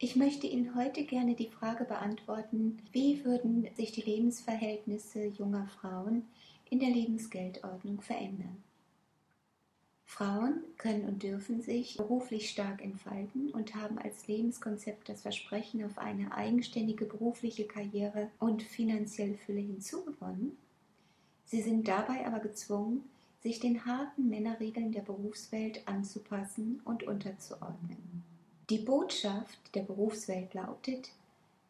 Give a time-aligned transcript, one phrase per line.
[0.00, 6.24] Ich möchte Ihnen heute gerne die Frage beantworten, wie würden sich die Lebensverhältnisse junger Frauen
[6.70, 8.62] in der Lebensgeldordnung verändern.
[10.04, 15.98] Frauen können und dürfen sich beruflich stark entfalten und haben als Lebenskonzept das Versprechen auf
[15.98, 20.56] eine eigenständige berufliche Karriere und finanzielle Fülle hinzugewonnen.
[21.44, 23.02] Sie sind dabei aber gezwungen,
[23.42, 28.27] sich den harten Männerregeln der Berufswelt anzupassen und unterzuordnen.
[28.70, 31.08] Die Botschaft der Berufswelt lautet,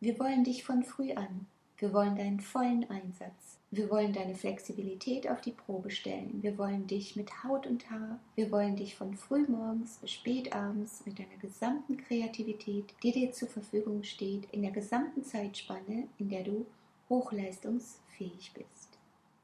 [0.00, 1.46] wir wollen dich von früh an,
[1.77, 6.88] wir wollen deinen vollen Einsatz, wir wollen deine Flexibilität auf die Probe stellen, wir wollen
[6.88, 11.98] dich mit Haut und Haar, wir wollen dich von frühmorgens bis spätabends mit deiner gesamten
[11.98, 16.66] Kreativität, die dir zur Verfügung steht, in der gesamten Zeitspanne, in der du
[17.08, 18.88] hochleistungsfähig bist.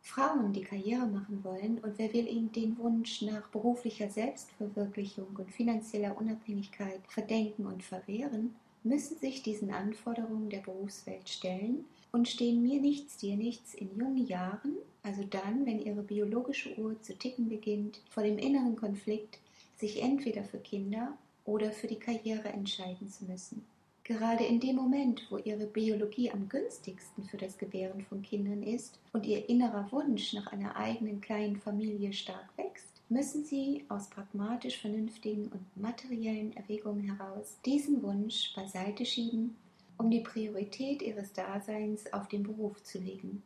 [0.07, 5.51] Frauen, die Karriere machen wollen und wer will ihnen den Wunsch nach beruflicher Selbstverwirklichung und
[5.51, 12.83] finanzieller Unabhängigkeit verdenken und verwehren, müssen sich diesen Anforderungen der Berufswelt stellen und stehen mir
[12.83, 18.03] nichts, dir nichts in jungen Jahren, also dann, wenn ihre biologische Uhr zu ticken beginnt,
[18.11, 19.39] vor dem inneren Konflikt,
[19.79, 23.65] sich entweder für Kinder oder für die Karriere entscheiden zu müssen.
[24.05, 29.01] Gerade in dem Moment, wo ihre Biologie am günstigsten für das Gebären von Kindern ist
[29.15, 34.79] und ihr innerer Wunsch nach einer eigenen kleinen Familie stark wächst, müssen sie aus pragmatisch
[34.79, 39.57] vernünftigen und materiellen Erwägungen heraus diesen Wunsch beiseite schieben,
[39.97, 43.43] um die Priorität ihres Daseins auf den Beruf zu legen.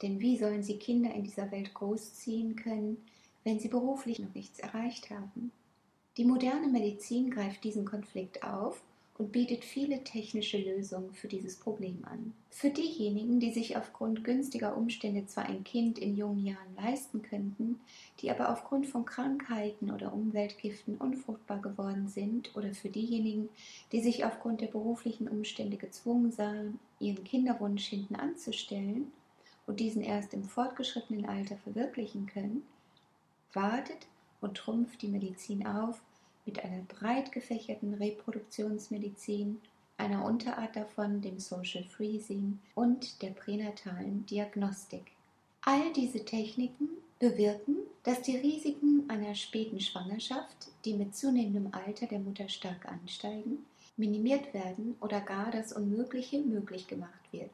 [0.00, 2.96] Denn wie sollen sie Kinder in dieser Welt großziehen können,
[3.44, 5.52] wenn sie beruflich noch nichts erreicht haben?
[6.16, 8.80] Die moderne Medizin greift diesen Konflikt auf
[9.18, 12.34] und bietet viele technische Lösungen für dieses Problem an.
[12.50, 17.80] Für diejenigen, die sich aufgrund günstiger Umstände zwar ein Kind in jungen Jahren leisten könnten,
[18.20, 23.48] die aber aufgrund von Krankheiten oder Umweltgiften unfruchtbar geworden sind, oder für diejenigen,
[23.92, 29.12] die sich aufgrund der beruflichen Umstände gezwungen sahen, ihren Kinderwunsch hinten anzustellen
[29.66, 32.62] und diesen erst im fortgeschrittenen Alter verwirklichen können,
[33.52, 34.06] wartet
[34.40, 36.00] und trumpft die Medizin auf,
[36.46, 39.60] mit einer breit gefächerten Reproduktionsmedizin,
[39.98, 45.12] einer Unterart davon, dem Social Freezing und der pränatalen Diagnostik.
[45.62, 52.20] All diese Techniken bewirken, dass die Risiken einer späten Schwangerschaft, die mit zunehmendem Alter der
[52.20, 57.50] Mutter stark ansteigen, minimiert werden oder gar das Unmögliche möglich gemacht wird.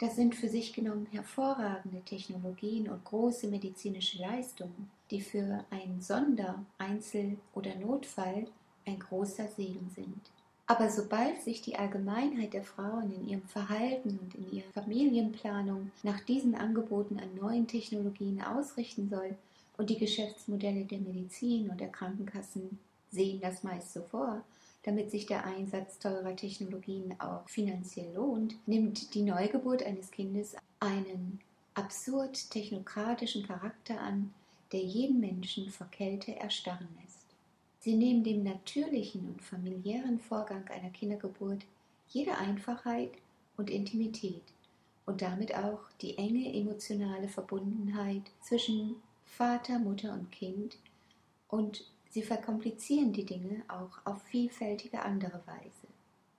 [0.00, 6.64] Das sind für sich genommen hervorragende Technologien und große medizinische Leistungen, die für einen Sonder-,
[6.78, 8.46] Einzel- oder Notfall
[8.86, 10.30] ein großer Segen sind.
[10.66, 16.20] Aber sobald sich die Allgemeinheit der Frauen in ihrem Verhalten und in ihrer Familienplanung nach
[16.20, 19.36] diesen Angeboten an neuen Technologien ausrichten soll
[19.76, 22.78] und die Geschäftsmodelle der Medizin und der Krankenkassen
[23.10, 24.40] sehen das meist so vor,
[24.82, 31.40] damit sich der Einsatz teurer Technologien auch finanziell lohnt, nimmt die Neugeburt eines Kindes einen
[31.74, 34.32] absurd technokratischen Charakter an,
[34.72, 37.26] der jeden Menschen vor Kälte erstarren lässt.
[37.80, 41.64] Sie nehmen dem natürlichen und familiären Vorgang einer Kindergeburt
[42.08, 43.12] jede Einfachheit
[43.56, 44.42] und Intimität
[45.06, 50.76] und damit auch die enge emotionale Verbundenheit zwischen Vater, Mutter und Kind
[51.48, 55.86] und Sie verkomplizieren die Dinge auch auf vielfältige andere Weise.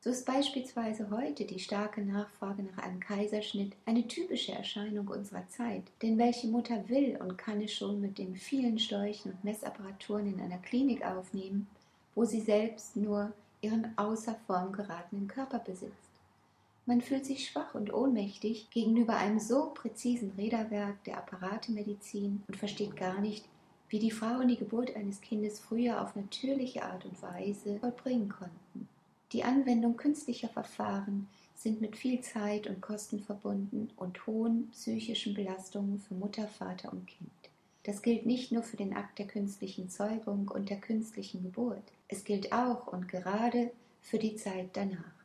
[0.02, 5.84] So ist beispielsweise heute die starke Nachfrage nach einem Kaiserschnitt eine typische Erscheinung unserer Zeit.
[6.02, 10.42] Denn welche Mutter will und kann es schon mit den vielen Schläuchen und Messapparaturen in
[10.42, 11.68] einer Klinik aufnehmen,
[12.16, 16.12] wo sie selbst nur ihren außer Form geratenen Körper besitzt?
[16.86, 22.98] Man fühlt sich schwach und ohnmächtig gegenüber einem so präzisen Räderwerk der Apparatemedizin und versteht
[22.98, 23.46] gar nicht,
[23.92, 28.88] wie die Frauen die Geburt eines Kindes früher auf natürliche Art und Weise vollbringen konnten.
[29.34, 36.00] Die Anwendung künstlicher Verfahren sind mit viel Zeit und Kosten verbunden und hohen psychischen Belastungen
[36.00, 37.30] für Mutter, Vater und Kind.
[37.84, 42.24] Das gilt nicht nur für den Akt der künstlichen Zeugung und der künstlichen Geburt, es
[42.24, 45.22] gilt auch und gerade für die Zeit danach.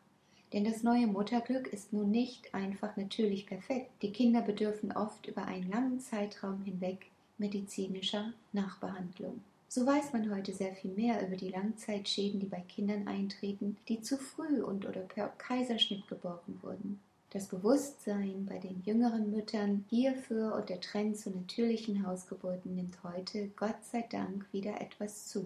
[0.53, 3.91] Denn das neue Mutterglück ist nun nicht einfach natürlich perfekt.
[4.03, 7.07] Die Kinder bedürfen oft über einen langen Zeitraum hinweg
[7.39, 9.41] medizinischer Nachbehandlung.
[9.69, 14.01] So weiß man heute sehr viel mehr über die Langzeitschäden, die bei Kindern eintreten, die
[14.01, 17.01] zu früh und oder per Kaiserschnitt geboren wurden.
[17.31, 23.49] Das Bewusstsein bei den jüngeren Müttern hierfür und der Trend zu natürlichen Hausgeburten nimmt heute
[23.57, 25.45] Gott sei Dank wieder etwas zu.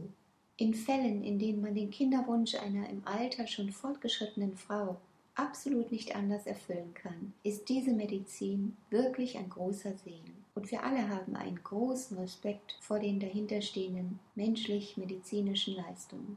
[0.59, 5.01] In Fällen, in denen man den Kinderwunsch einer im Alter schon fortgeschrittenen Frau
[5.35, 10.40] absolut nicht anders erfüllen kann, ist diese Medizin wirklich ein großer Segen.
[10.61, 16.37] Und wir alle haben einen großen Respekt vor den dahinterstehenden menschlich-medizinischen Leistungen.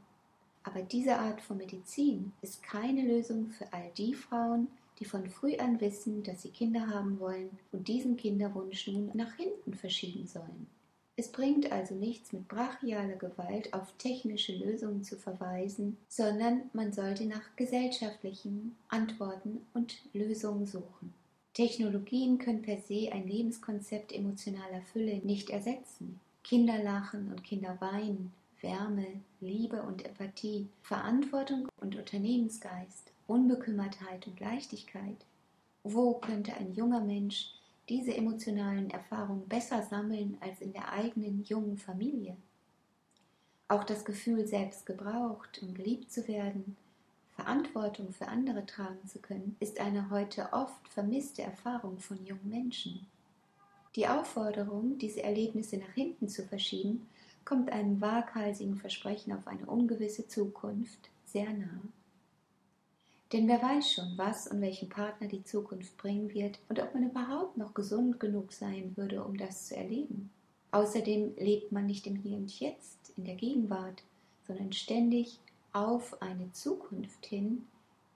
[0.62, 4.68] Aber diese Art von Medizin ist keine Lösung für all die Frauen,
[4.98, 9.34] die von früh an wissen, dass sie Kinder haben wollen und diesen Kinderwunsch nun nach
[9.34, 10.68] hinten verschieben sollen.
[11.16, 17.26] Es bringt also nichts, mit brachialer Gewalt auf technische Lösungen zu verweisen, sondern man sollte
[17.26, 21.12] nach gesellschaftlichen Antworten und Lösungen suchen.
[21.54, 26.20] Technologien können per se ein Lebenskonzept emotionaler Fülle nicht ersetzen.
[26.42, 29.06] Kinder lachen und Kinder weinen, Wärme,
[29.40, 35.16] Liebe und Empathie, Verantwortung und Unternehmensgeist, Unbekümmertheit und Leichtigkeit.
[35.82, 37.54] Wo könnte ein junger Mensch
[37.88, 42.36] diese emotionalen Erfahrungen besser sammeln als in der eigenen jungen Familie.
[43.68, 46.76] Auch das Gefühl, selbst gebraucht und geliebt zu werden,
[47.34, 53.06] Verantwortung für andere tragen zu können, ist eine heute oft vermisste Erfahrung von jungen Menschen.
[53.96, 57.08] Die Aufforderung, diese Erlebnisse nach hinten zu verschieben,
[57.44, 61.82] kommt einem waghalsigen Versprechen auf eine ungewisse Zukunft sehr nahe.
[63.32, 67.10] Denn wer weiß schon, was und welchen Partner die Zukunft bringen wird und ob man
[67.10, 70.30] überhaupt noch gesund genug sein würde, um das zu erleben.
[70.70, 74.02] Außerdem lebt man nicht im Hier und Jetzt, in der Gegenwart,
[74.46, 75.38] sondern ständig
[75.74, 77.66] auf eine Zukunft hin,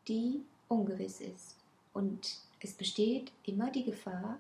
[0.07, 1.57] die ungewiss ist.
[1.93, 4.39] Und es besteht immer die Gefahr,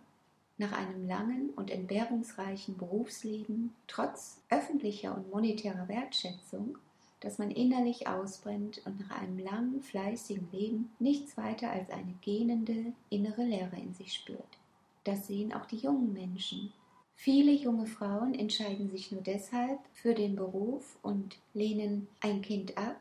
[0.57, 6.79] nach einem langen und entbehrungsreichen Berufsleben, trotz öffentlicher und monetärer Wertschätzung,
[7.21, 12.93] dass man innerlich ausbrennt und nach einem langen, fleißigen Leben nichts weiter als eine gähnende
[13.09, 14.59] innere Leere in sich spürt.
[15.05, 16.73] Das sehen auch die jungen Menschen.
[17.15, 22.97] Viele junge Frauen entscheiden sich nur deshalb für den Beruf und lehnen ein Kind ab,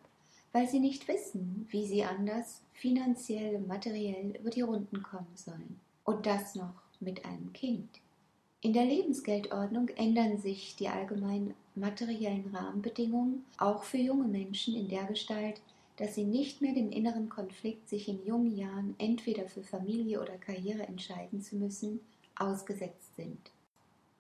[0.57, 5.79] weil sie nicht wissen, wie sie anders finanziell materiell über die Runden kommen sollen.
[6.03, 7.87] Und das noch mit einem Kind.
[8.61, 15.03] In der Lebensgeldordnung ändern sich die allgemeinen materiellen Rahmenbedingungen auch für junge Menschen in der
[15.03, 15.61] Gestalt,
[15.97, 20.39] dass sie nicht mehr dem inneren Konflikt, sich in jungen Jahren entweder für Familie oder
[20.39, 21.99] Karriere entscheiden zu müssen,
[22.35, 23.51] ausgesetzt sind.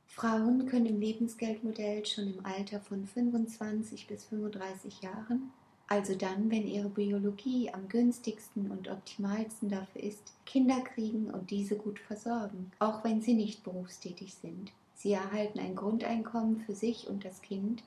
[0.05, 5.51] Frauen können im Lebensgeldmodell schon im Alter von 25 bis 35 Jahren
[5.87, 11.75] also dann, wenn ihre Biologie am günstigsten und optimalsten dafür ist, Kinder kriegen und diese
[11.75, 14.71] gut versorgen, auch wenn sie nicht berufstätig sind.
[14.95, 17.83] Sie erhalten ein Grundeinkommen für sich und das Kind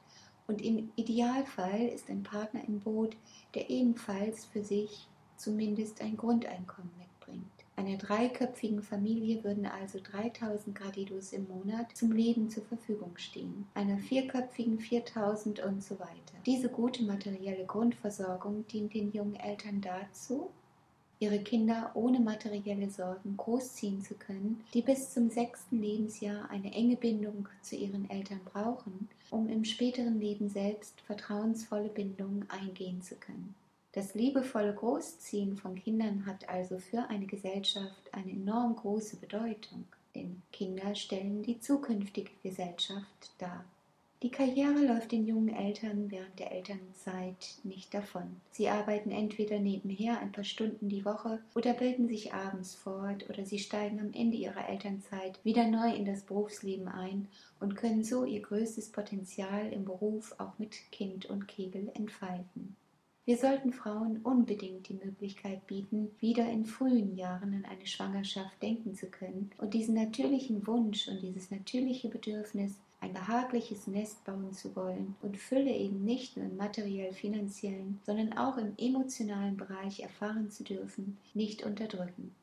[0.51, 3.17] und im Idealfall ist ein Partner im Boot,
[3.55, 5.07] der ebenfalls für sich
[5.37, 7.60] zumindest ein Grundeinkommen mitbringt.
[7.81, 13.97] Einer dreiköpfigen Familie würden also 3000 Gradidos im Monat zum Leben zur Verfügung stehen, einer
[13.97, 16.37] vierköpfigen 4000 und so weiter.
[16.45, 20.51] Diese gute materielle Grundversorgung dient den jungen Eltern dazu,
[21.21, 26.97] ihre Kinder ohne materielle Sorgen großziehen zu können, die bis zum sechsten Lebensjahr eine enge
[26.97, 33.55] Bindung zu ihren Eltern brauchen, um im späteren Leben selbst vertrauensvolle Bindungen eingehen zu können.
[33.93, 39.85] Das liebevolle Großziehen von Kindern hat also für eine Gesellschaft eine enorm große Bedeutung,
[40.15, 43.65] denn Kinder stellen die zukünftige Gesellschaft dar.
[44.23, 48.37] Die Karriere läuft den jungen Eltern während der Elternzeit nicht davon.
[48.51, 53.47] Sie arbeiten entweder nebenher ein paar Stunden die Woche oder bilden sich abends fort oder
[53.47, 57.29] sie steigen am Ende ihrer Elternzeit wieder neu in das Berufsleben ein
[57.61, 62.77] und können so ihr größtes Potenzial im Beruf auch mit Kind und Kegel entfalten.
[63.31, 68.97] Wir sollten Frauen unbedingt die Möglichkeit bieten, wieder in frühen Jahren an eine Schwangerschaft denken
[68.97, 74.75] zu können und diesen natürlichen Wunsch und dieses natürliche Bedürfnis, ein behagliches Nest bauen zu
[74.75, 80.65] wollen und Fülle eben nicht nur im materiell-finanziellen, sondern auch im emotionalen Bereich erfahren zu
[80.65, 82.35] dürfen, nicht unterdrücken.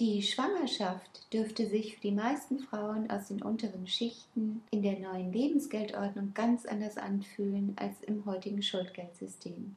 [0.00, 5.32] Die Schwangerschaft dürfte sich für die meisten Frauen aus den unteren Schichten in der neuen
[5.32, 9.76] Lebensgeldordnung ganz anders anfühlen als im heutigen Schuldgeldsystem.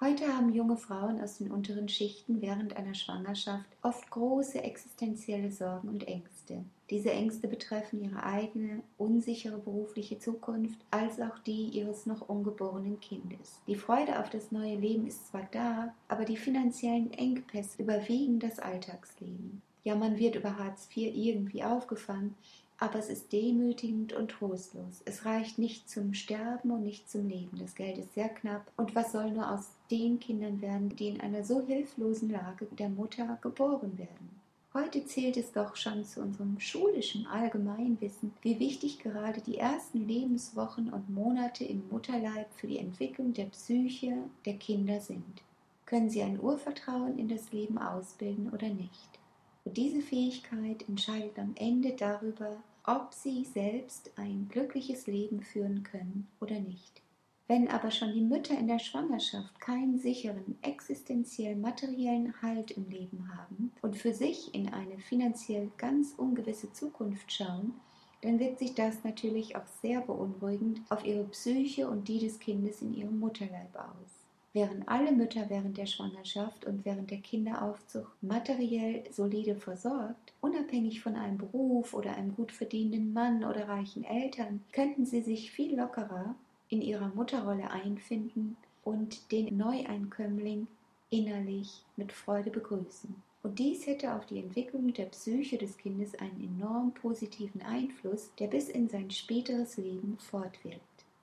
[0.00, 5.88] Heute haben junge Frauen aus den unteren Schichten während einer Schwangerschaft oft große existenzielle Sorgen
[5.88, 6.64] und Ängste.
[6.90, 13.60] Diese Ängste betreffen ihre eigene, unsichere berufliche Zukunft als auch die ihres noch ungeborenen Kindes.
[13.68, 18.58] Die Freude auf das neue Leben ist zwar da, aber die finanziellen Engpässe überwiegen das
[18.58, 19.62] Alltagsleben.
[19.84, 22.34] Ja, man wird über Hartz IV irgendwie aufgefangen,
[22.78, 25.02] aber es ist demütigend und trostlos.
[25.04, 27.58] Es reicht nicht zum Sterben und nicht zum Leben.
[27.58, 28.70] Das Geld ist sehr knapp.
[28.76, 32.88] Und was soll nur aus den Kindern werden, die in einer so hilflosen Lage der
[32.88, 34.30] Mutter geboren werden?
[34.72, 40.92] Heute zählt es doch schon zu unserem schulischen Allgemeinwissen, wie wichtig gerade die ersten Lebenswochen
[40.92, 45.42] und Monate im Mutterleib für die Entwicklung der Psyche der Kinder sind.
[45.86, 49.20] Können sie ein Urvertrauen in das Leben ausbilden oder nicht?
[49.64, 56.26] Und diese Fähigkeit entscheidet am Ende darüber, ob sie selbst ein glückliches Leben führen können
[56.40, 57.03] oder nicht.
[57.46, 63.28] Wenn aber schon die Mütter in der Schwangerschaft keinen sicheren, existenziell materiellen Halt im Leben
[63.36, 67.74] haben und für sich in eine finanziell ganz ungewisse Zukunft schauen,
[68.22, 72.80] dann wirkt sich das natürlich auch sehr beunruhigend auf ihre Psyche und die des Kindes
[72.80, 74.24] in ihrem Mutterleib aus.
[74.54, 81.16] Wären alle Mütter während der Schwangerschaft und während der Kinderaufzucht materiell solide versorgt, unabhängig von
[81.16, 86.34] einem Beruf oder einem gut verdienenden Mann oder reichen Eltern, könnten sie sich viel lockerer
[86.74, 90.66] in ihrer Mutterrolle einfinden und den Neueinkömmling
[91.08, 93.14] innerlich mit Freude begrüßen.
[93.44, 98.48] Und dies hätte auf die Entwicklung der Psyche des Kindes einen enorm positiven Einfluss, der
[98.48, 100.80] bis in sein späteres Leben fortwirkt.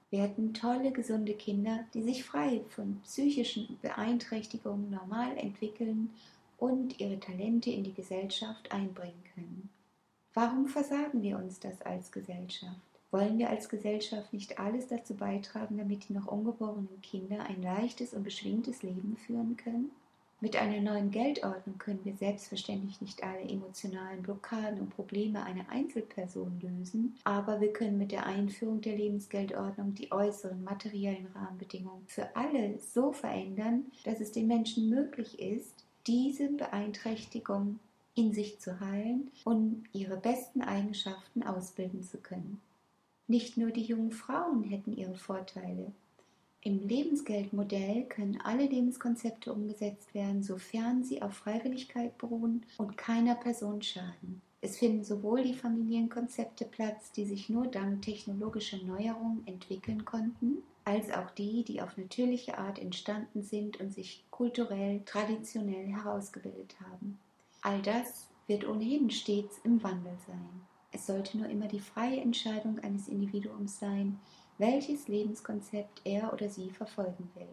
[0.09, 6.11] Wir hätten tolle, gesunde Kinder, die sich frei von psychischen Beeinträchtigungen normal entwickeln
[6.59, 9.69] und ihre Talente in die Gesellschaft einbringen können.
[10.33, 12.90] Warum versagen wir uns das als Gesellschaft?
[13.11, 18.13] Wollen wir als Gesellschaft nicht alles dazu beitragen, damit die noch ungeborenen Kinder ein leichtes
[18.13, 19.91] und beschwingtes Leben führen können?
[20.43, 26.59] Mit einer neuen Geldordnung können wir selbstverständlich nicht alle emotionalen Blockaden und Probleme einer Einzelperson
[26.61, 32.79] lösen, aber wir können mit der Einführung der Lebensgeldordnung die äußeren materiellen Rahmenbedingungen für alle
[32.79, 37.77] so verändern, dass es den Menschen möglich ist, diese Beeinträchtigung
[38.15, 42.59] in sich zu heilen und ihre besten Eigenschaften ausbilden zu können.
[43.27, 45.91] Nicht nur die jungen Frauen hätten ihre Vorteile.
[46.63, 53.81] Im Lebensgeldmodell können alle Lebenskonzepte umgesetzt werden, sofern sie auf Freiwilligkeit beruhen und keiner Person
[53.81, 54.41] schaden.
[54.61, 61.11] Es finden sowohl die Familienkonzepte Platz, die sich nur dank technologischer Neuerungen entwickeln konnten, als
[61.11, 67.19] auch die, die auf natürliche Art entstanden sind und sich kulturell, traditionell herausgebildet haben.
[67.63, 70.61] All das wird ohnehin stets im Wandel sein.
[70.91, 74.19] Es sollte nur immer die freie Entscheidung eines Individuums sein,
[74.57, 77.47] welches Lebenskonzept er oder sie verfolgen will.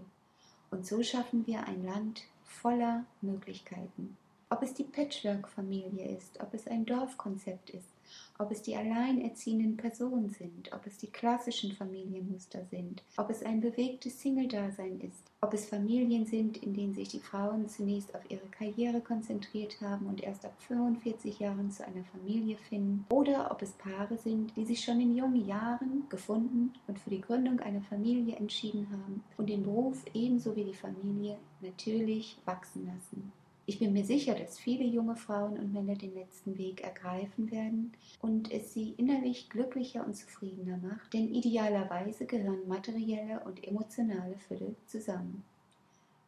[0.70, 4.16] Und so schaffen wir ein Land voller Möglichkeiten.
[4.50, 7.97] Ob es die Patchwork-Familie ist, ob es ein Dorfkonzept ist,
[8.38, 13.60] ob es die alleinerziehenden Personen sind, ob es die klassischen Familienmuster sind, ob es ein
[13.60, 18.46] bewegtes Single-Dasein ist, ob es Familien sind, in denen sich die Frauen zunächst auf ihre
[18.48, 23.72] Karriere konzentriert haben und erst ab 45 Jahren zu einer Familie finden, oder ob es
[23.72, 28.36] Paare sind, die sich schon in jungen Jahren gefunden und für die Gründung einer Familie
[28.36, 33.32] entschieden haben und den Beruf ebenso wie die Familie natürlich wachsen lassen.
[33.68, 37.92] Ich bin mir sicher, dass viele junge Frauen und Männer den letzten Weg ergreifen werden
[38.22, 44.74] und es sie innerlich glücklicher und zufriedener macht, denn idealerweise gehören materielle und emotionale Fülle
[44.86, 45.44] zusammen.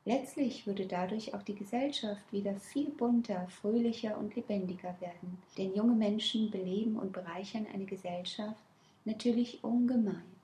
[0.05, 5.95] Letztlich würde dadurch auch die Gesellschaft wieder viel bunter, fröhlicher und lebendiger werden, denn junge
[5.95, 8.61] Menschen beleben und bereichern eine Gesellschaft
[9.07, 10.40] natürlich ungemein.